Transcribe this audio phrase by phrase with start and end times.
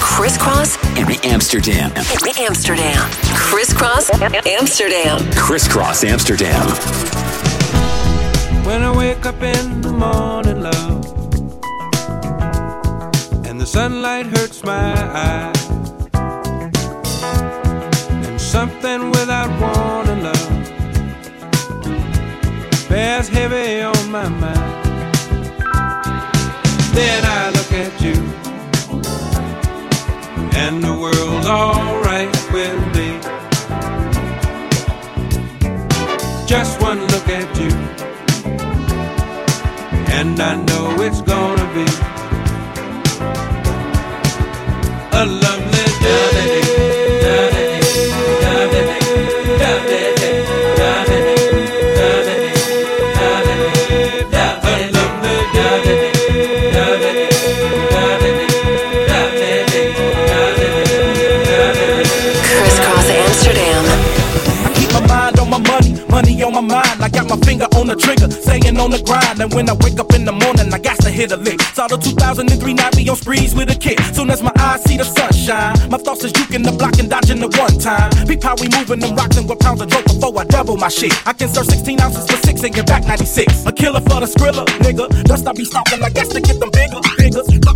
[0.00, 1.92] Kris Kross in the Amsterdam.
[2.38, 3.10] Amsterdam.
[3.34, 4.10] Kris Kross
[4.46, 5.18] Amsterdam.
[5.34, 6.66] Kris Kross Amsterdam.
[8.64, 11.04] When I wake up in the morning, love,
[13.46, 15.70] and the sunlight hurts my eyes,
[18.24, 20.48] and something without warning, love,
[22.88, 24.84] bears heavy on my mind.
[26.94, 28.14] Then I look at you,
[30.62, 33.08] and the world's alright with me.
[36.46, 37.72] Just one look at you,
[40.18, 41.88] and I know it's gonna be
[45.22, 45.59] a lovely
[67.80, 69.40] on the trigger, staying on the grind.
[69.40, 71.60] And when I wake up in the morning, I got to hit a lick.
[71.72, 73.98] Saw the 2003 night be on sprees with a kid.
[74.14, 77.40] Soon as my eyes see the sunshine, my thoughts is juking the block and dodging
[77.40, 78.12] the one time.
[78.28, 81.14] Peep how we moving them rocks and pounds of dope before I double my shit.
[81.26, 83.64] I can serve 16 ounces for six and get back 96.
[83.66, 85.08] A killer for the skrilla, nigga.
[85.24, 87.69] Dust I be stalking, I guess to get them bigger, bigger.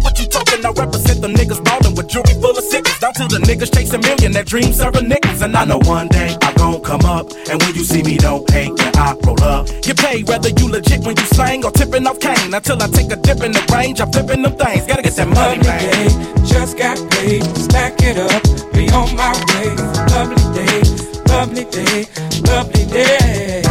[2.14, 2.98] Jewelry full of sickles.
[2.98, 5.42] Down to the niggas chasing million, that dream serving nickels.
[5.42, 8.48] And I know one day I gon' come up, and when you see me, don't
[8.50, 9.66] hate when I roll up.
[9.82, 12.54] Get paid whether you legit when you slang or tipping off cane.
[12.54, 14.86] Until I take a dip in the range, I'm flipping them things.
[14.86, 15.82] Gotta get that money, Lovely man.
[15.82, 17.42] day, just got paid.
[17.58, 18.42] Stack it up,
[18.72, 19.74] be on my way.
[20.14, 20.78] Lovely day,
[21.26, 22.06] lovely day,
[22.46, 23.62] lovely day.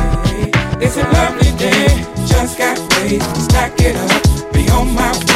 [0.83, 1.87] It's a lovely day,
[2.27, 3.23] just got paid.
[3.47, 5.32] Stack it up, be on my way.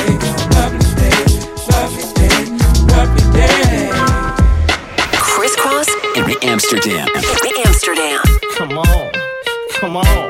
[6.58, 7.08] Amsterdam.
[7.68, 8.20] Amsterdam.
[8.56, 9.12] Come on.
[9.80, 10.27] Come on.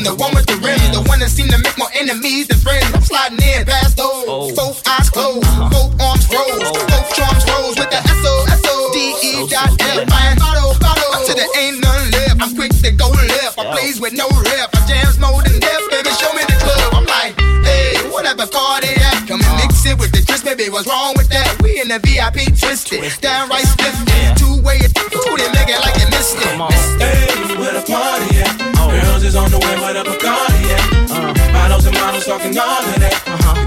[0.00, 2.48] With the the one with the rim, the one that seem to make more enemies
[2.48, 2.88] than friends.
[2.94, 7.90] I'm sliding in past those, both eyes closed, both arms rose, both charms rose with
[7.92, 10.08] the S O S O D E dot F.
[10.08, 12.40] I ain't auto, auto, till there ain't none left.
[12.40, 13.58] I'm quick to go left.
[13.58, 14.72] I plays with no rep.
[14.72, 16.10] I jams more than death, baby.
[16.16, 16.96] Show me the club.
[16.96, 20.72] I'm like, hey, whatever car they at, come and mix it with the twist, baby.
[20.72, 21.60] What's wrong with that?
[21.60, 23.96] We in the VIP twisted, downright stiff,
[24.40, 26.56] two way it, ooh, they make it like you missed it.
[26.96, 27.28] Hey,
[27.60, 28.29] where the party
[29.30, 30.76] Bitches on the way, but up a car, yeah.
[31.08, 31.52] Uh-huh.
[31.52, 33.22] Models and models talking all of that.
[33.26, 33.59] Uh-huh.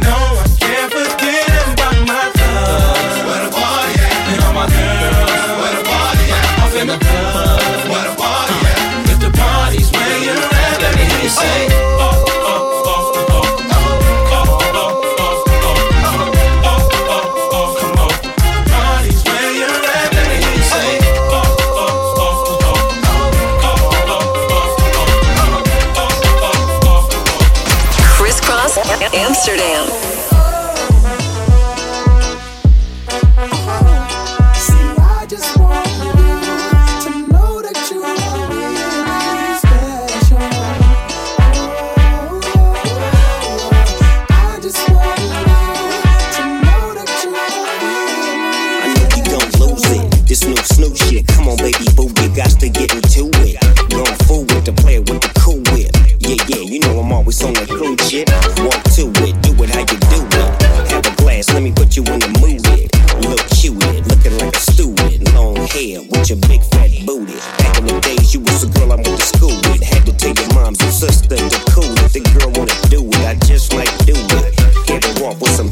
[72.57, 74.59] Wanna do it, I just might do it.
[74.87, 75.69] Hit her off with some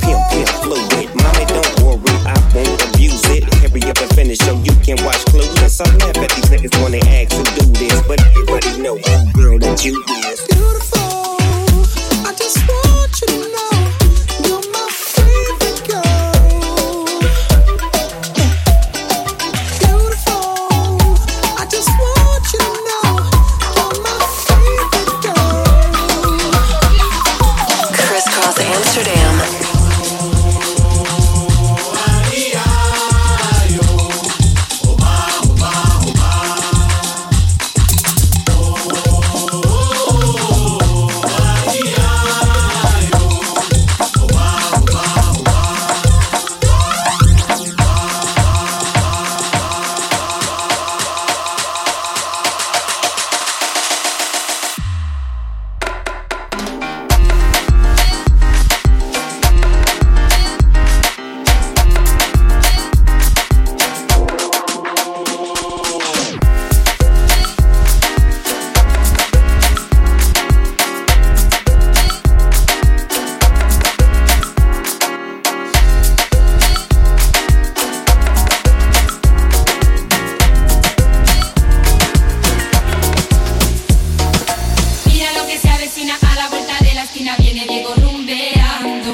[86.10, 89.12] a la vuelta de la esquina viene Diego rumbeando.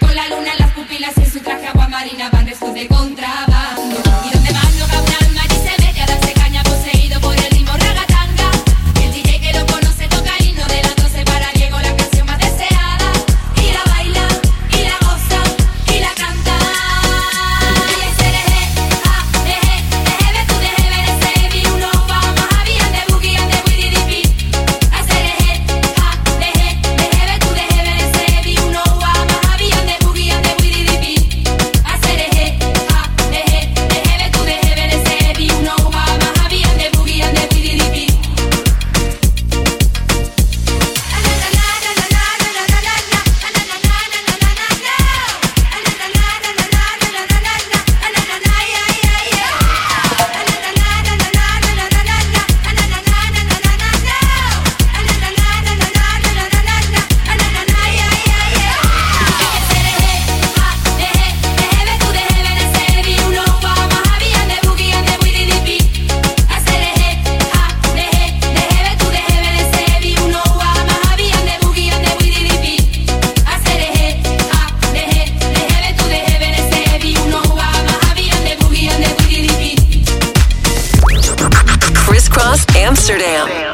[0.00, 2.88] Con la luna en las pupilas y en su traje agua marina van restos de
[2.88, 3.51] contrabando.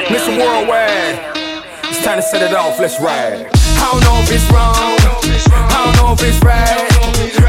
[0.08, 0.36] Mr.
[0.38, 1.20] Worldwide,
[1.84, 3.46] it's time to set it off, let's ride.
[3.54, 6.88] I don't know if it's wrong, I don't know if it's right,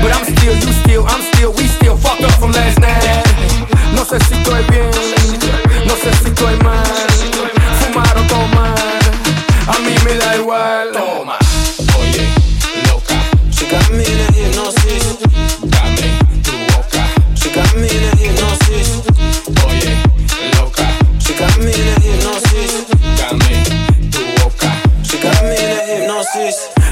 [0.01, 3.25] but I'm still, you still, I'm still, we still fucked up from last night.
[3.95, 4.91] No sé si estoy bien,
[5.87, 6.85] no sé si estoy mal,
[7.79, 8.77] fumar o tomar,
[9.67, 10.91] a mí me da igual.
[10.93, 11.37] Toma,
[11.97, 12.27] oye,
[12.87, 13.17] loca,
[13.51, 15.28] she got me in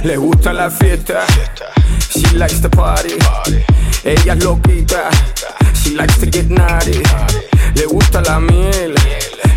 [0.08, 1.26] Le gusta la fiesta,
[2.00, 3.18] she likes to party,
[4.06, 5.10] ella es loquita,
[5.74, 7.04] she likes to get naughty,
[7.76, 8.96] le gusta la miel,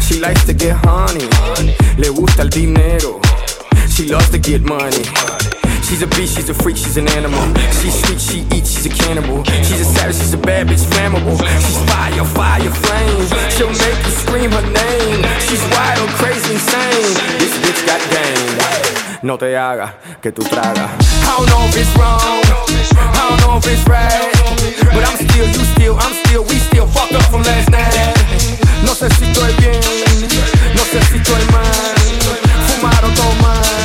[0.00, 1.28] she likes to get honey,
[1.98, 3.20] le gusta el dinero,
[3.90, 5.04] she loves to get money.
[5.84, 7.42] She's a beast, she's a freak, she's an animal.
[7.80, 9.44] She's sweet, she eats, she's a cannibal.
[9.44, 11.38] She's a savage, she's a bad bitch, flammable.
[11.62, 13.26] She's fire, fire, flame.
[13.50, 15.22] She'll make you scream her name.
[15.46, 17.14] She's wild, crazy, insane.
[17.38, 18.29] This bitch got game.
[19.22, 20.90] No te hagas que tú tragas.
[21.22, 24.32] I don't know if it's wrong, I don't know if it's right,
[24.94, 28.16] but I'm still, you still, I'm still, we still fucked up from last night.
[28.82, 29.78] No sé si estoy bien,
[30.74, 31.94] no sé si estoy mal.
[32.66, 33.79] Fumar o tomar,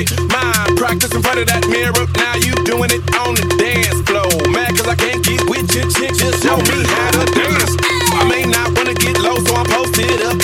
[0.00, 0.76] right mind.
[0.76, 4.28] Practice in front of that mirror, now you doing it on the dance floor.
[4.48, 7.76] Mad cause I can't get with your chick, just show me how to dance.
[8.16, 10.38] I may not wanna get low, so I'm posted up,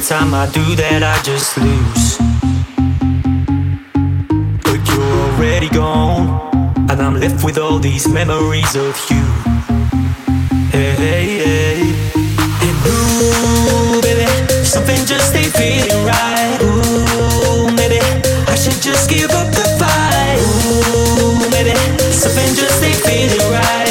[0.00, 2.16] Every time I do that, I just lose.
[4.64, 6.40] But you're already gone,
[6.88, 9.20] and I'm left with all these memories of you.
[10.72, 11.82] Hey, hey, hey.
[12.64, 14.24] And ooh, baby,
[14.64, 16.56] something just ain't feeling right.
[16.62, 18.00] Ooh, maybe
[18.48, 20.40] I should just give up the fight.
[20.40, 21.76] Ooh, maybe
[22.10, 23.89] something just ain't feeling right.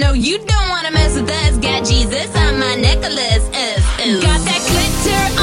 [0.00, 1.58] no, you don't wanna mess with us.
[1.58, 3.44] Got Jesus on my necklace.
[3.52, 4.20] Uh, uh.
[4.24, 5.39] Got that glitter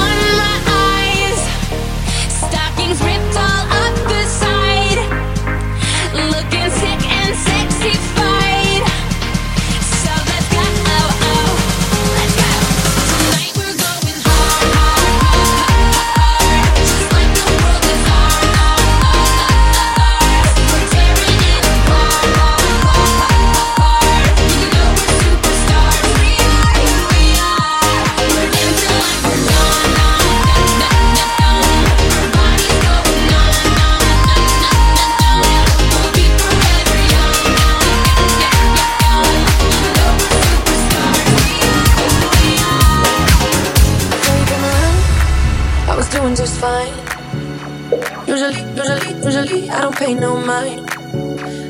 [50.07, 50.85] pay no mind.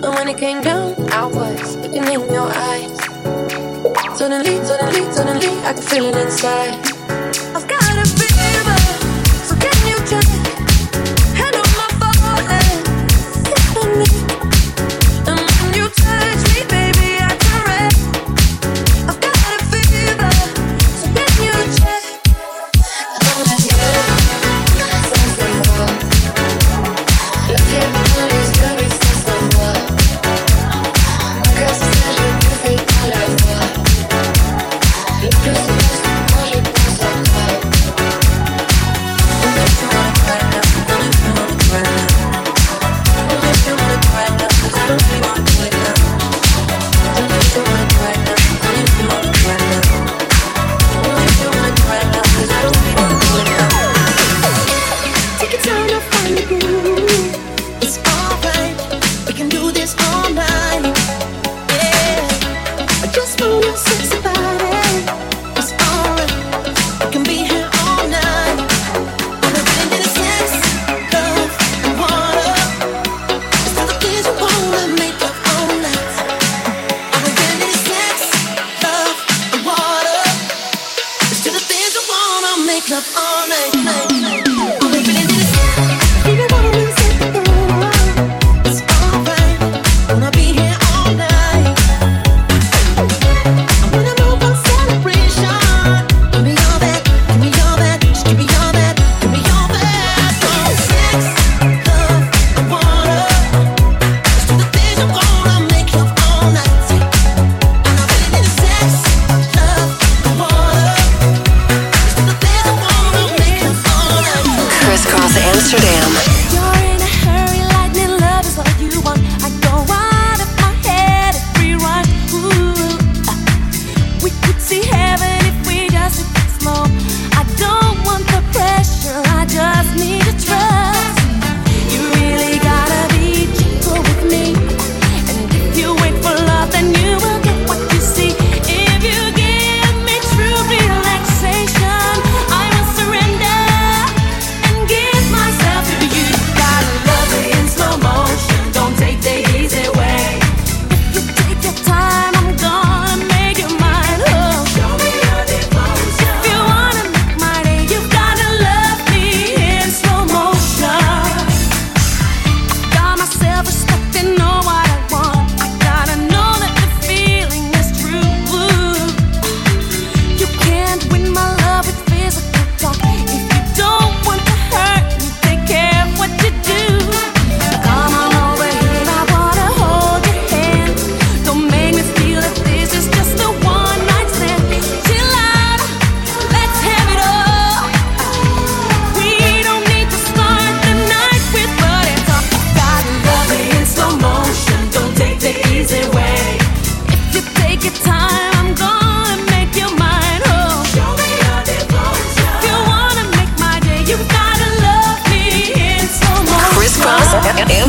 [0.02, 2.95] But when it came down, I was looking in your eyes.
[4.15, 6.87] Suddenly, suddenly, suddenly, I could feel it inside.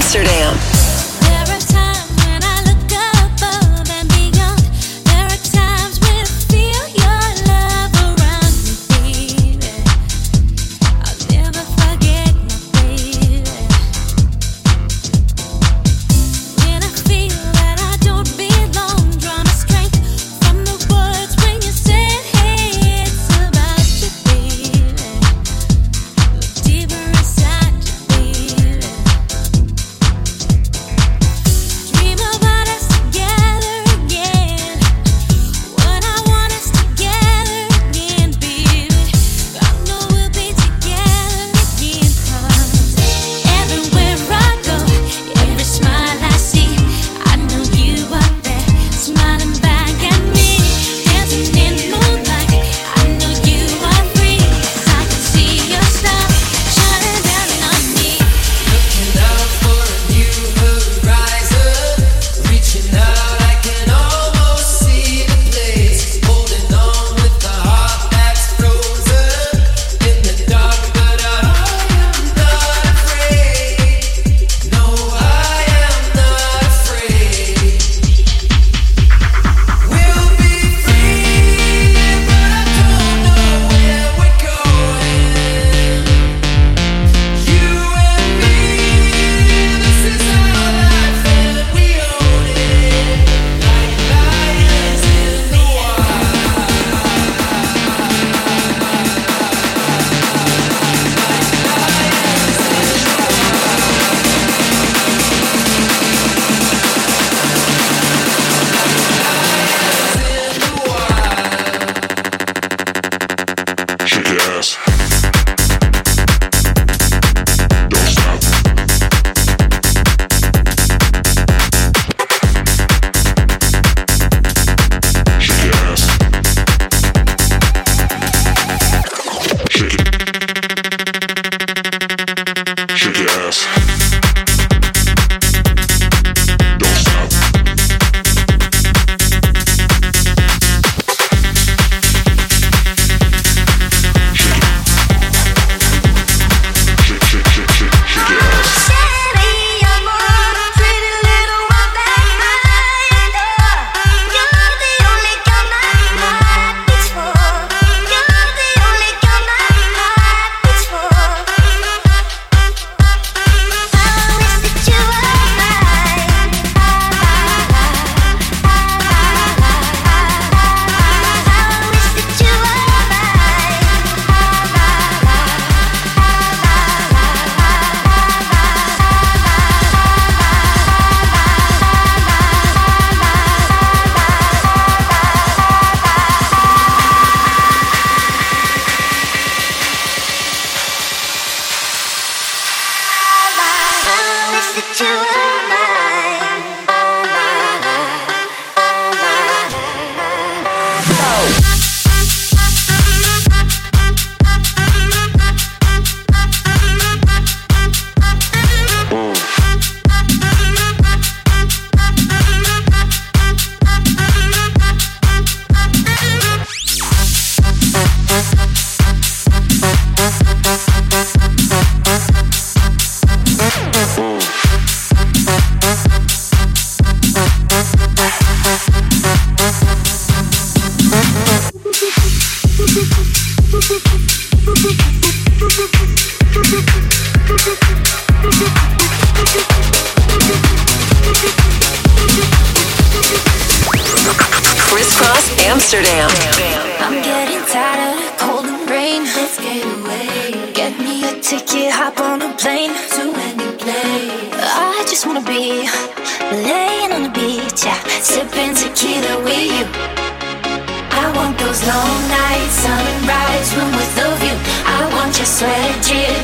[0.09, 0.78] Amsterdam.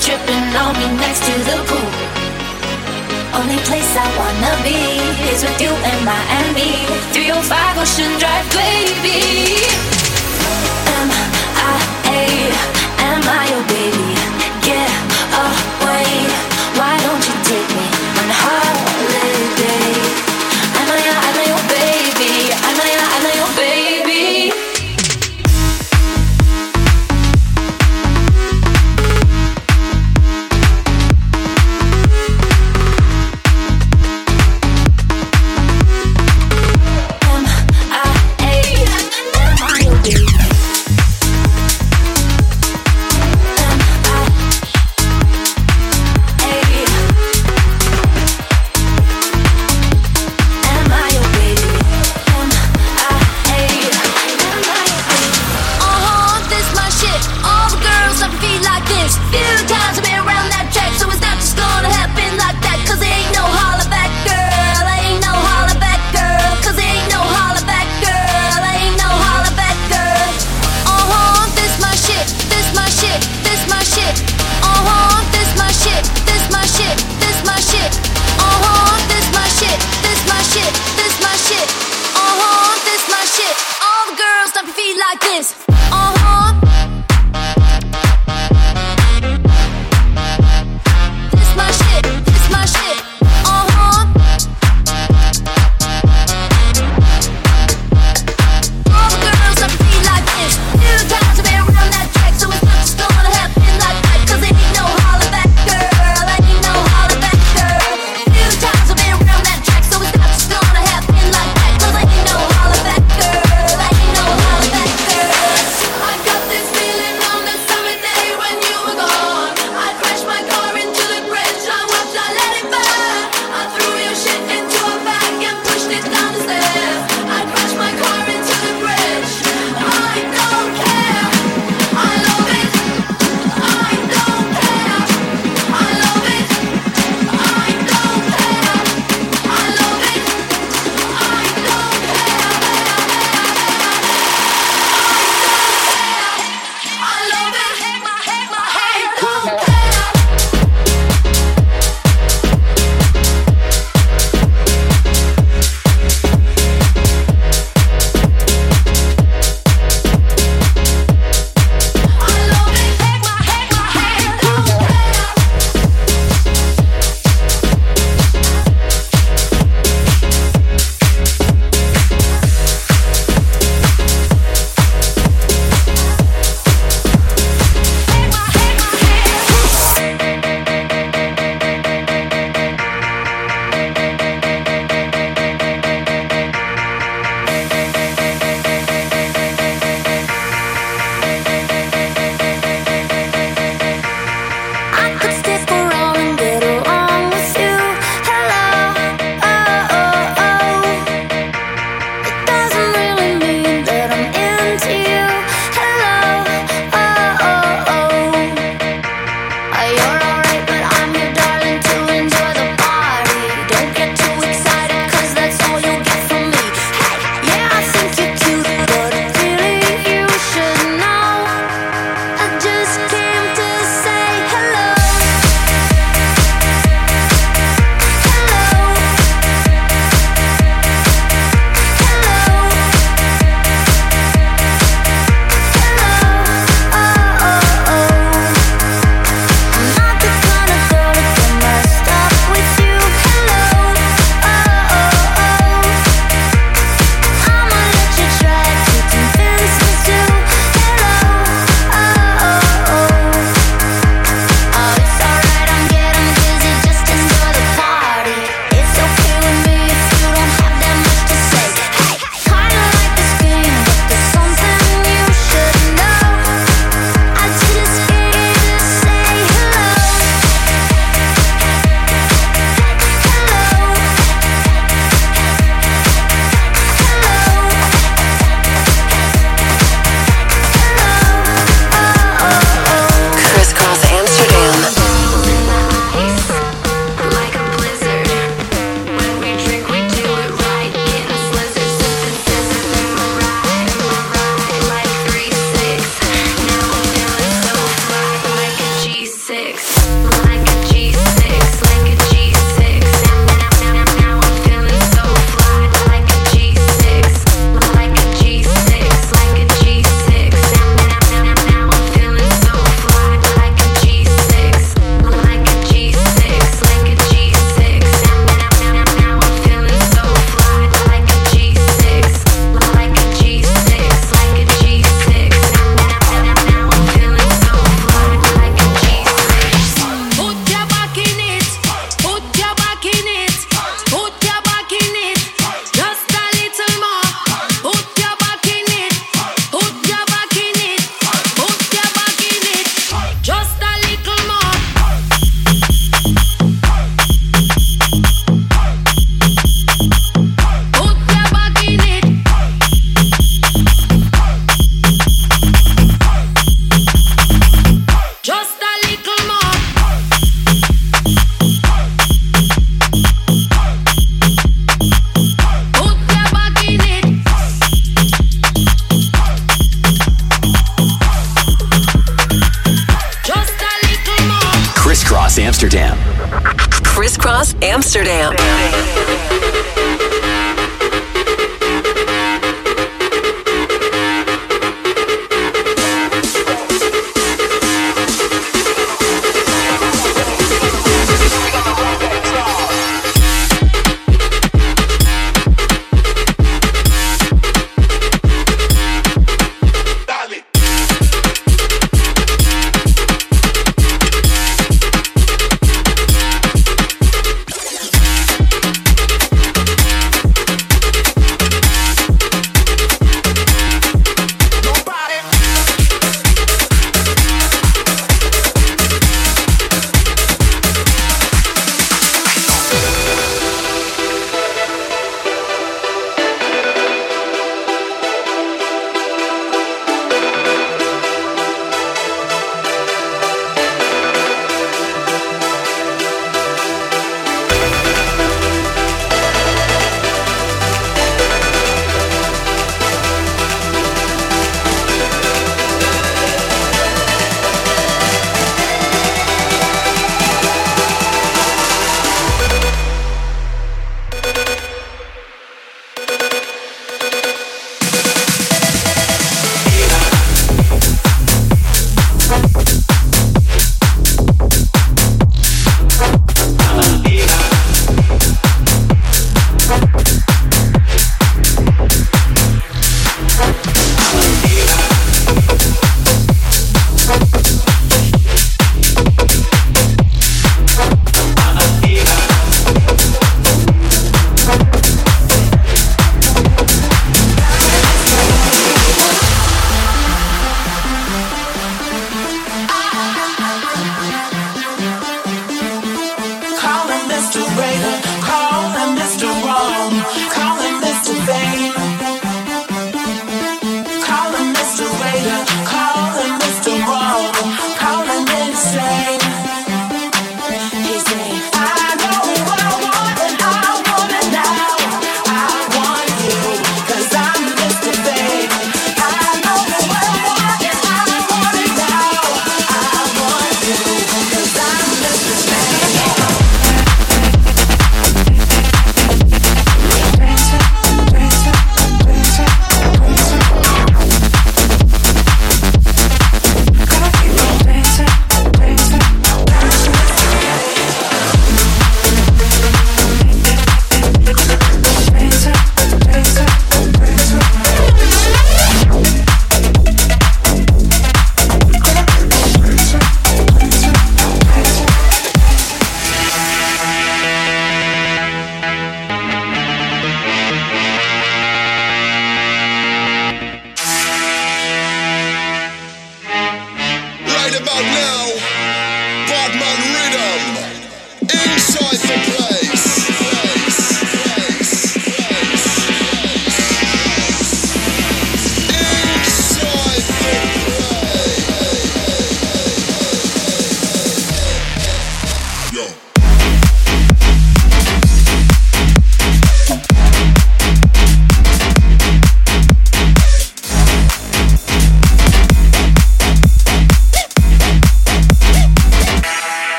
[0.00, 1.92] Drip dripping on me next to the pool.
[3.36, 4.80] Only place I wanna be
[5.30, 6.72] is with you in Miami.
[7.12, 9.20] 305 Ocean Drive, baby.
[10.96, 11.76] Am I
[12.16, 12.22] a,
[13.08, 14.10] am I your baby?
[14.64, 14.90] Get
[15.44, 16.08] away.
[16.78, 17.86] Why don't you take me
[18.20, 18.89] on holiday?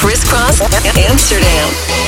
[0.00, 0.60] Kris Kross
[1.10, 2.07] Amsterdam.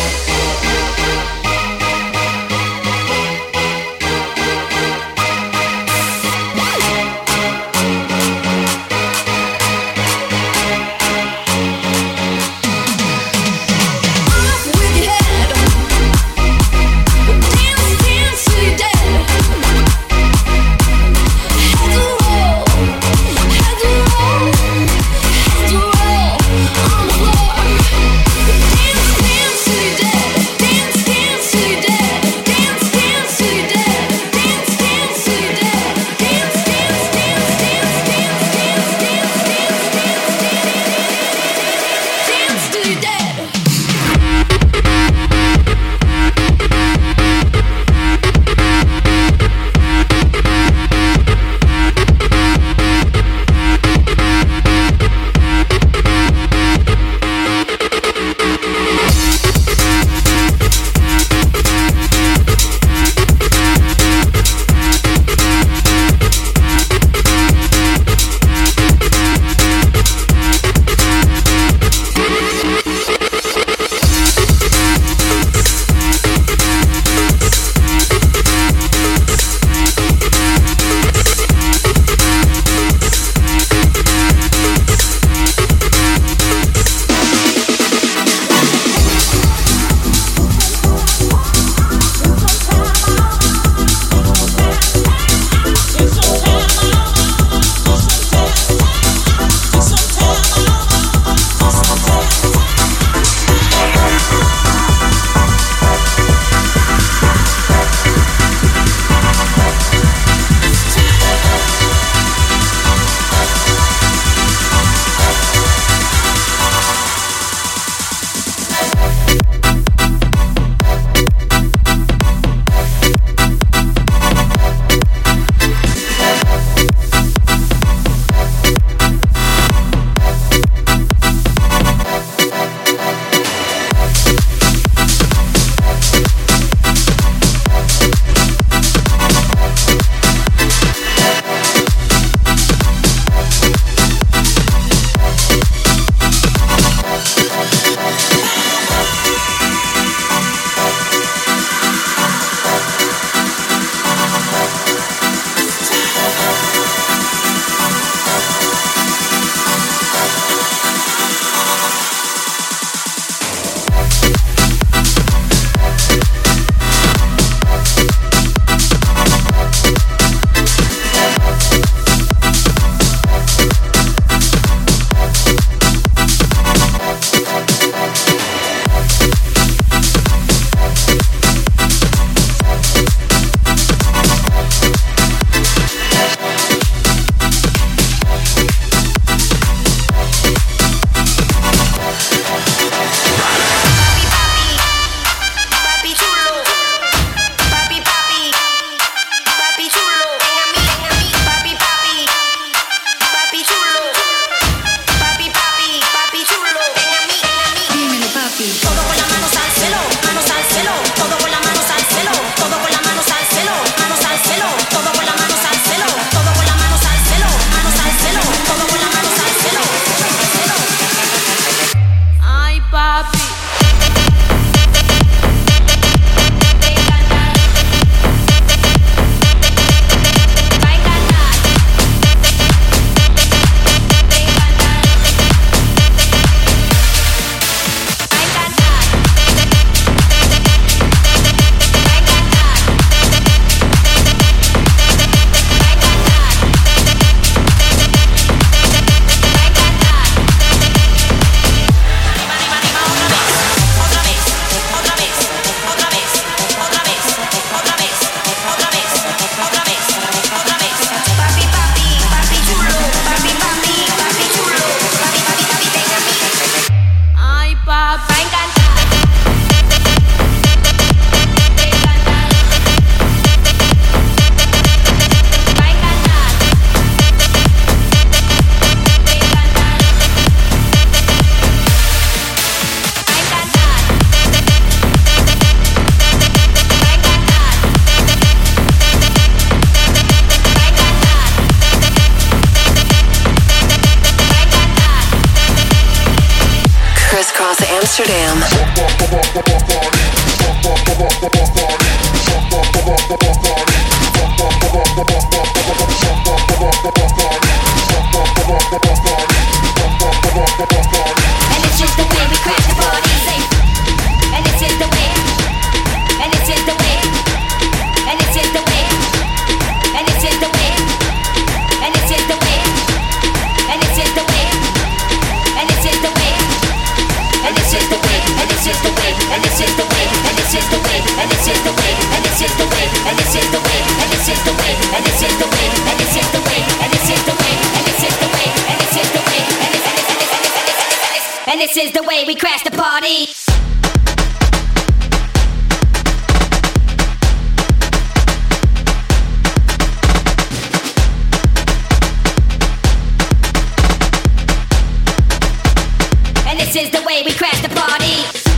[356.93, 358.69] This is the way we crash the party.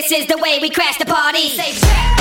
[0.00, 1.58] This is the way we crash the party.
[1.58, 2.19] Say,